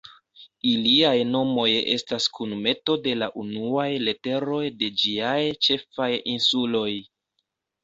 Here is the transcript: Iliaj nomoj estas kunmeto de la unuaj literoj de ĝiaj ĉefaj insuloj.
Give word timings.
Iliaj 0.69 1.19
nomoj 1.33 1.65
estas 1.95 2.25
kunmeto 2.37 2.97
de 3.05 3.13
la 3.19 3.29
unuaj 3.45 3.87
literoj 4.07 4.65
de 4.81 4.91
ĝiaj 5.05 5.39
ĉefaj 5.69 6.11
insuloj. 6.37 6.91